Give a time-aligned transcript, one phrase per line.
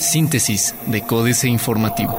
[0.00, 2.16] Síntesis de Códice Informativo.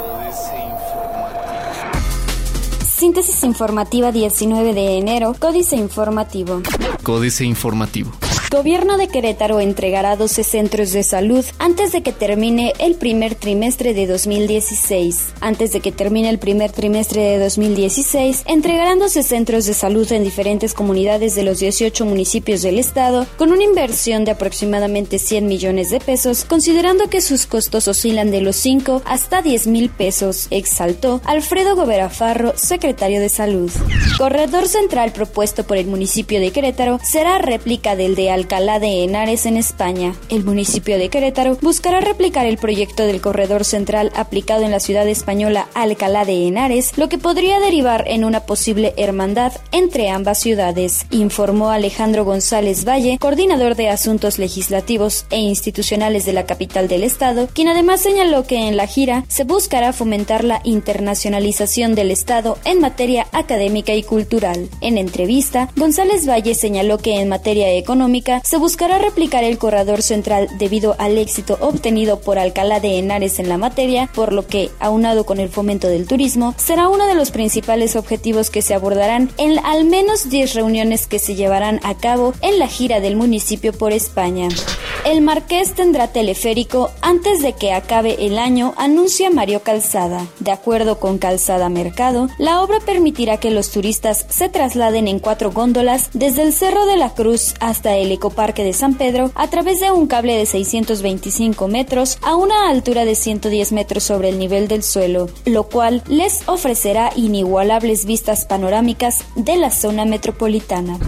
[2.84, 6.62] Síntesis informativa 19 de enero, Códice Informativo.
[7.04, 8.12] Códice Informativo.
[8.52, 13.94] Gobierno de Querétaro entregará 12 centros de salud antes de que termine el primer trimestre
[13.94, 15.34] de 2016.
[15.40, 20.24] Antes de que termine el primer trimestre de 2016, entregarán 12 centros de salud en
[20.24, 25.92] diferentes comunidades de los 18 municipios del estado, con una inversión de aproximadamente 100 millones
[25.92, 31.22] de pesos, considerando que sus costos oscilan de los 5 hasta 10 mil pesos, exaltó
[31.24, 33.72] Alfredo Goberafarro, secretario de Salud.
[34.18, 39.46] Corredor central propuesto por el municipio de Querétaro será réplica del de Alcalá de Henares
[39.46, 40.16] en España.
[40.30, 45.06] El municipio de Querétaro buscará replicar el proyecto del corredor central aplicado en la ciudad
[45.10, 51.06] española Alcalá de Henares, lo que podría derivar en una posible hermandad entre ambas ciudades,
[51.12, 57.50] informó Alejandro González Valle, coordinador de asuntos legislativos e institucionales de la capital del estado,
[57.54, 62.80] quien además señaló que en la gira se buscará fomentar la internacionalización del estado en
[62.80, 64.70] materia académica y cultural.
[64.80, 70.48] En entrevista, González Valle señaló que en materia económica se buscará replicar el corredor central
[70.58, 75.26] debido al éxito obtenido por Alcalá de Henares en la materia, por lo que, aunado
[75.26, 79.60] con el fomento del turismo, será uno de los principales objetivos que se abordarán en
[79.66, 83.94] al menos 10 reuniones que se llevarán a cabo en la gira del municipio por
[83.94, 84.50] España.
[85.06, 90.28] El Marqués tendrá teleférico antes de que acabe el año, anuncia Mario Calzada.
[90.40, 95.52] De acuerdo con Calzada Mercado, la obra permitirá que los turistas se trasladen en cuatro
[95.52, 99.80] góndolas desde el Cerro de la Cruz hasta el Ecoparque de San Pedro a través
[99.80, 104.68] de un cable de 625 metros a una altura de 110 metros sobre el nivel
[104.68, 111.00] del suelo, lo cual les ofrecerá inigualables vistas panorámicas de la zona metropolitana.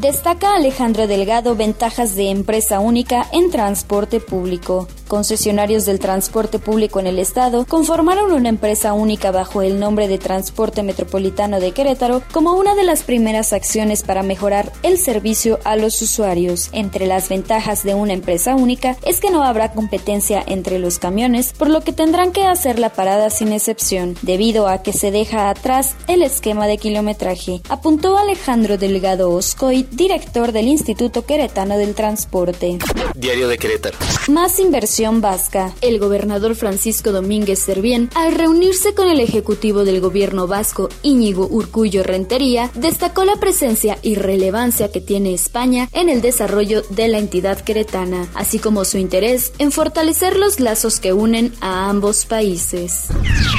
[0.00, 4.88] Destaca Alejandro Delgado ventajas de empresa única en transporte público.
[5.08, 10.16] Concesionarios del transporte público en el estado conformaron una empresa única bajo el nombre de
[10.16, 15.76] Transporte Metropolitano de Querétaro como una de las primeras acciones para mejorar el servicio a
[15.76, 16.70] los usuarios.
[16.72, 21.52] Entre las ventajas de una empresa única es que no habrá competencia entre los camiones,
[21.52, 25.50] por lo que tendrán que hacer la parada sin excepción, debido a que se deja
[25.50, 32.78] atrás el esquema de kilometraje, apuntó Alejandro Delgado Oscoy, director del Instituto Queretano del Transporte.
[33.14, 33.98] Diario de Querétaro.
[34.28, 35.74] Más inversión vasca.
[35.80, 42.04] El gobernador Francisco Domínguez Servién, al reunirse con el ejecutivo del gobierno vasco Íñigo Urcullo
[42.04, 47.60] Rentería, destacó la presencia y relevancia que tiene España en el desarrollo de la entidad
[47.60, 53.08] queretana, así como su interés en fortalecer los lazos que unen a ambos países.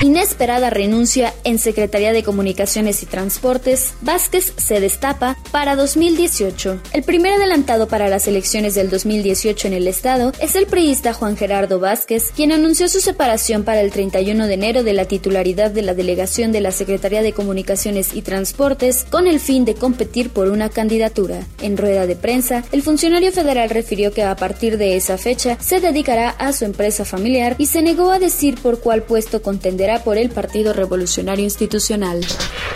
[0.02, 6.79] Inesperada renuncia en Secretaría de Comunicaciones y Transportes, Vázquez se destapa para 2018.
[6.94, 11.25] El primer adelantado para las elecciones del 2018 en el estado es el priista Juan
[11.36, 15.81] Gerardo Vázquez, quien anunció su separación para el 31 de enero de la titularidad de
[15.81, 20.50] la delegación de la Secretaría de Comunicaciones y Transportes con el fin de competir por
[20.50, 21.47] una candidatura.
[21.62, 25.80] En rueda de prensa, el funcionario federal refirió que a partir de esa fecha se
[25.80, 30.18] dedicará a su empresa familiar y se negó a decir por cuál puesto contenderá por
[30.18, 32.22] el Partido Revolucionario Institucional.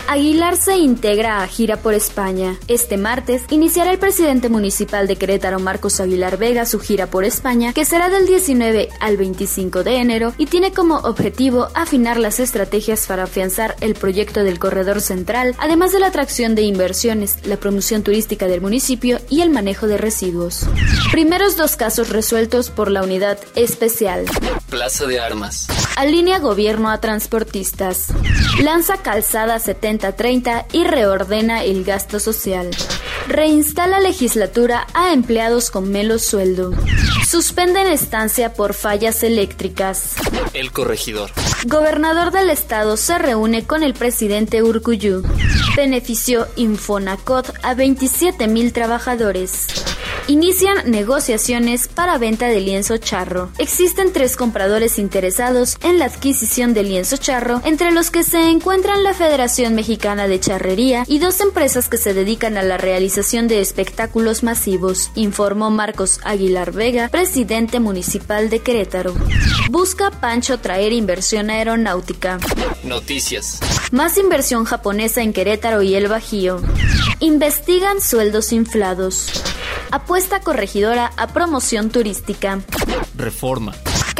[0.08, 2.58] Aguilar se integra a gira por España.
[2.66, 7.72] Este martes iniciará el presidente municipal de Querétaro, Marcos Aguilar Vega, su gira por España,
[7.72, 13.06] que será del 19 al 25 de enero y tiene como objetivo afinar las estrategias
[13.06, 18.02] para afianzar el proyecto del corredor central, además de la atracción de inversiones, la promoción
[18.02, 20.66] turística del municipio y el manejo de residuos.
[21.12, 24.24] Primeros dos casos resueltos por la unidad especial.
[24.70, 25.66] Plaza de Armas.
[25.96, 28.06] Alinea gobierno a transportistas.
[28.62, 32.70] Lanza calzada 70-30 y reordena el gasto social.
[33.26, 36.72] Reinstala legislatura a empleados con menos sueldo.
[37.28, 40.14] Suspenden estancia por fallas eléctricas.
[40.52, 41.30] El corregidor.
[41.66, 45.22] Gobernador del estado se reúne con el presidente Urcuyú.
[45.76, 49.66] Benefició Infonacot a 27 mil trabajadores.
[50.30, 53.50] Inician negociaciones para venta de lienzo charro.
[53.58, 59.02] Existen tres compradores interesados en la adquisición de lienzo charro, entre los que se encuentran
[59.02, 63.60] la Federación Mexicana de Charrería y dos empresas que se dedican a la realización de
[63.60, 69.16] espectáculos masivos, informó Marcos Aguilar Vega, presidente municipal de Querétaro.
[69.68, 72.38] Busca Pancho traer inversión aeronáutica.
[72.84, 73.58] Noticias.
[73.90, 76.62] Más inversión japonesa en Querétaro y el Bajío.
[77.18, 79.26] Investigan sueldos inflados.
[79.90, 82.60] Apuesta corregidora a promoción turística.
[83.16, 83.72] Reforma.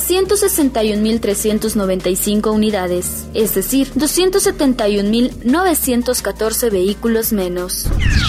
[1.90, 7.88] 161.395 unidades, es decir, 271.914 vehículos menos.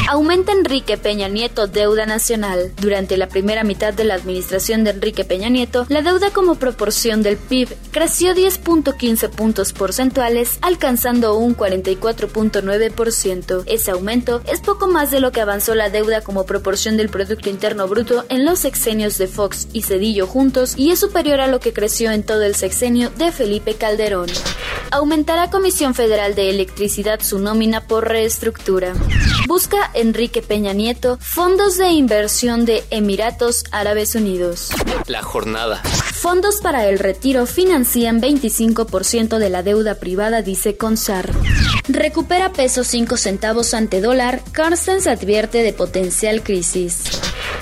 [0.10, 2.72] Aumenta Enrique Peña Nieto deuda nacional.
[2.82, 7.22] Durante la primera mitad de la administración de Enrique Peña Nieto, la deuda como proporción
[7.24, 13.64] del PIB creció 10.15 puntos porcentuales, alcanzando un 44.9%.
[13.68, 17.50] Ese aumento es poco más de lo que avanzó la deuda como proporción del Producto
[17.50, 21.60] Interno Bruto en los sexenios de Fox y Cedillo juntos y es superior a lo
[21.60, 24.30] que creció en todo el sexenio de Felipe Calderón.
[24.92, 28.94] Aumentará Comisión Federal de Electricidad su nómina por reestructura.
[29.52, 34.70] Busca Enrique Peña Nieto fondos de inversión de Emiratos Árabes Unidos.
[35.08, 35.84] La jornada.
[35.84, 41.30] Fondos para el retiro financian 25% de la deuda privada, dice Consar.
[41.90, 47.04] Recupera peso 5 centavos ante dólar, Carstens advierte de potencial crisis.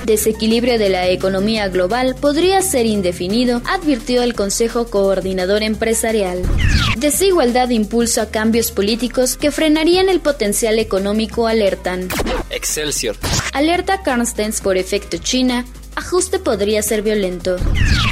[0.06, 6.42] Desequilibrio de la economía global podría ser indefinido, advirtió el Consejo Coordinador Empresarial.
[6.98, 11.48] Desigualdad impulsa cambios políticos que frenarían el potencial económico,
[11.80, 12.10] alertan.
[12.50, 13.16] Excelsior.
[13.54, 15.66] Alerta Carstens por efecto China,
[16.00, 17.58] ajuste podría ser violento.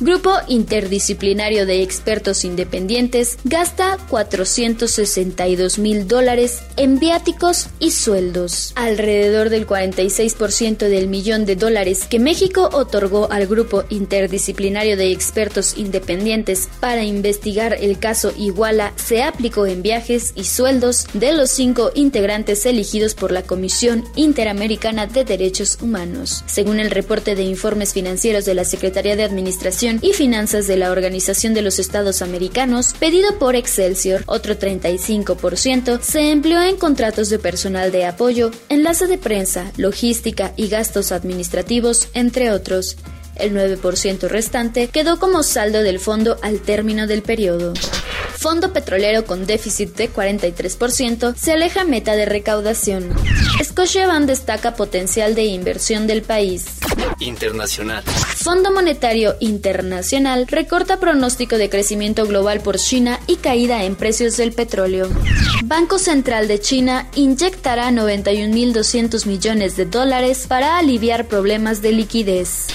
[0.01, 8.73] Grupo interdisciplinario de expertos independientes gasta 462 mil dólares en viáticos y sueldos.
[8.75, 15.77] Alrededor del 46% del millón de dólares que México otorgó al Grupo interdisciplinario de expertos
[15.77, 21.91] independientes para investigar el caso Iguala se aplicó en viajes y sueldos de los cinco
[21.95, 26.43] integrantes elegidos por la Comisión Interamericana de Derechos Humanos.
[26.47, 27.43] Según el reporte de
[27.77, 32.23] informes financieros de la Secretaría de Administración y Finanzas de la Organización de los Estados
[32.23, 39.05] Americanos, pedido por Excelsior, otro 35% se empleó en contratos de personal de apoyo, enlace
[39.05, 42.97] de prensa, logística y gastos administrativos, entre otros.
[43.35, 47.75] El 9% restante quedó como saldo del fondo al término del periodo.
[48.37, 53.09] Fondo petrolero con déficit de 43% se aleja meta de recaudación.
[53.63, 56.65] Scotiabank destaca potencial de inversión del país.
[57.19, 58.03] Internacional.
[58.03, 64.53] Fondo Monetario Internacional recorta pronóstico de crecimiento global por China y caída en precios del
[64.53, 65.09] petróleo.
[65.63, 72.67] Banco Central de China inyectará 91.200 millones de dólares para aliviar problemas de liquidez.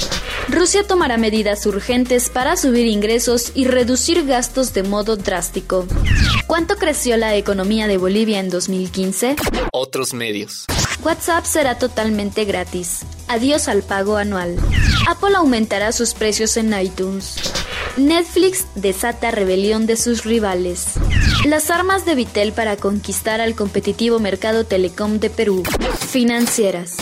[0.48, 5.86] Rusia tomará medidas urgentes para subir ingresos y reducir gastos de modo drástico.
[6.46, 9.36] ¿Cuánto creció la economía de Bolivia en 2015?
[9.72, 10.66] Otros medios.
[11.02, 13.00] WhatsApp será totalmente gratis.
[13.32, 14.58] Adiós al pago anual.
[15.08, 17.36] Apple aumentará sus precios en iTunes.
[17.96, 20.96] Netflix desata rebelión de sus rivales.
[21.46, 25.62] Las armas de Vitel para conquistar al competitivo mercado telecom de Perú.
[26.10, 26.98] Financieras.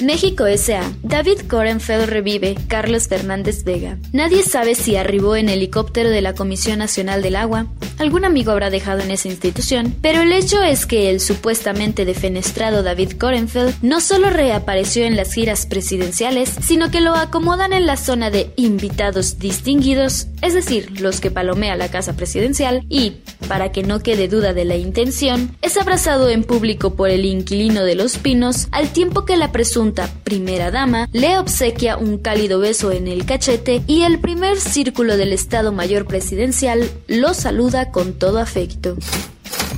[0.00, 0.92] México S.A.
[1.02, 3.98] David Corenfeld revive Carlos Fernández Vega.
[4.12, 7.66] Nadie sabe si arribó en helicóptero de la Comisión Nacional del Agua.
[7.98, 12.84] Algún amigo habrá dejado en esa institución, pero el hecho es que el supuestamente defenestrado
[12.84, 17.96] David Corenfeld no solo reapareció en las giras presidenciales, sino que lo acomodan en la
[17.96, 23.16] zona de invitados distinguidos, es decir, los que palomea la casa presidencial, y,
[23.48, 27.82] para que no quede duda de la intención, es abrazado en público por el inquilino
[27.82, 29.87] de Los Pinos al tiempo que la presunta
[30.24, 35.32] primera dama le obsequia un cálido beso en el cachete y el primer círculo del
[35.32, 38.96] Estado Mayor Presidencial lo saluda con todo afecto.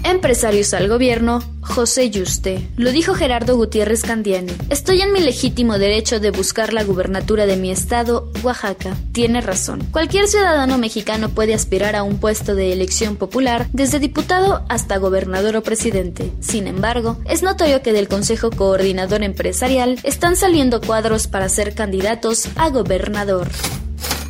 [0.05, 2.67] Empresarios al gobierno, José Yuste.
[2.77, 4.53] Lo dijo Gerardo Gutiérrez Candiani.
[4.71, 8.97] Estoy en mi legítimo derecho de buscar la gubernatura de mi estado, Oaxaca.
[9.13, 9.87] Tiene razón.
[9.93, 15.57] Cualquier ciudadano mexicano puede aspirar a un puesto de elección popular, desde diputado hasta gobernador
[15.57, 16.33] o presidente.
[16.41, 22.49] Sin embargo, es notorio que del Consejo Coordinador Empresarial están saliendo cuadros para ser candidatos
[22.57, 23.49] a gobernador.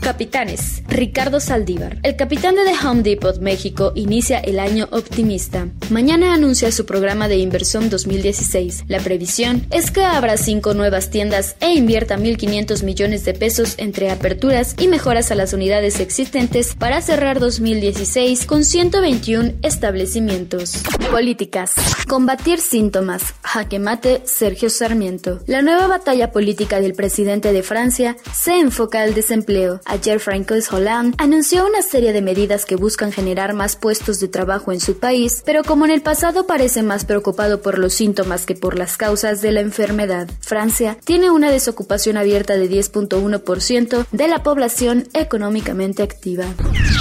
[0.00, 0.83] Capitanes.
[0.88, 1.99] Ricardo Saldívar.
[2.02, 5.69] El capitán de The Home Depot México inicia el año optimista.
[5.90, 8.85] Mañana anuncia su programa de inversión 2016.
[8.88, 14.11] La previsión es que habrá cinco nuevas tiendas e invierta 1.500 millones de pesos entre
[14.11, 20.75] aperturas y mejoras a las unidades existentes para cerrar 2016 con 121 establecimientos.
[21.11, 21.75] Políticas.
[22.09, 23.35] Combatir síntomas.
[23.42, 25.40] Jaque mate Sergio Sarmiento.
[25.47, 31.16] La nueva batalla política del presidente de Francia se enfoca al desempleo Ayer Francois Hollande
[31.18, 35.42] anunció una serie de medidas que buscan generar más puestos de trabajo en su país,
[35.44, 39.42] pero como en el pasado parece más preocupado por los síntomas que por las causas
[39.42, 40.30] de la enfermedad.
[40.42, 46.44] Francia tiene una desocupación abierta de 10.1% de la población económicamente activa.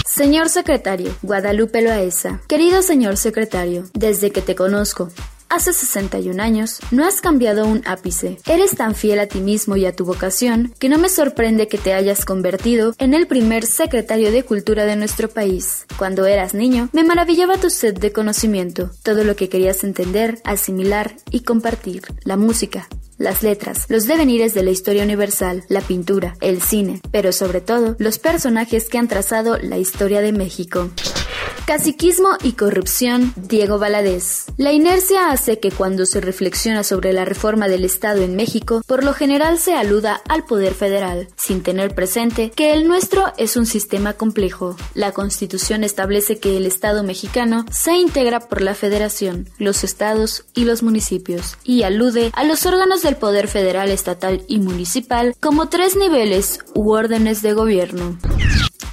[0.08, 2.41] Señor secretario, Guadalupe Loaesa.
[2.48, 5.12] Querido señor secretario, desde que te conozco,
[5.50, 8.38] Hace 61 años, no has cambiado un ápice.
[8.46, 11.79] Eres tan fiel a ti mismo y a tu vocación que no me sorprende que
[11.79, 15.88] te hayas convertido en el primer secretario de Cultura de nuestro país.
[15.98, 21.15] Cuando eras niño, me maravillaba tu sed de conocimiento, todo lo que querías entender, asimilar
[21.32, 22.03] y compartir.
[22.24, 22.88] La música,
[23.18, 27.96] las letras, los devenires de la historia universal, la pintura, el cine, pero sobre todo
[27.98, 30.91] los personajes que han trazado la historia de México.
[31.69, 34.45] Caciquismo y corrupción, Diego Valadez.
[34.57, 39.03] La inercia hace que cuando se reflexiona sobre la reforma del Estado en México, por
[39.03, 43.67] lo general se aluda al poder federal, sin tener presente que el nuestro es un
[43.67, 44.77] sistema complejo.
[44.95, 50.65] La Constitución establece que el Estado mexicano se integra por la Federación, los estados y
[50.65, 55.95] los municipios, y alude a los órganos del poder federal, estatal y municipal como tres
[55.95, 58.17] niveles u órdenes de gobierno.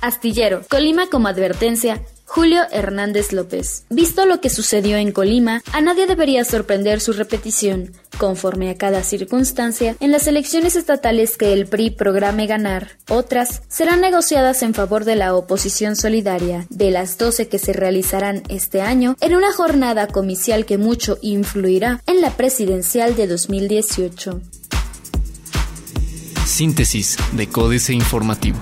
[0.03, 3.85] Astillero, Colima como advertencia, Julio Hernández López.
[3.89, 9.03] Visto lo que sucedió en Colima, a nadie debería sorprender su repetición, conforme a cada
[9.03, 12.99] circunstancia, en las elecciones estatales que el PRI programe ganar.
[13.09, 18.43] Otras serán negociadas en favor de la oposición solidaria, de las 12 que se realizarán
[18.49, 24.41] este año, en una jornada comicial que mucho influirá en la presidencial de 2018.
[26.45, 28.59] Síntesis de Códice Informativo.